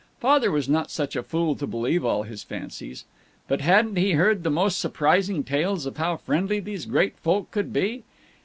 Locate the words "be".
7.71-8.03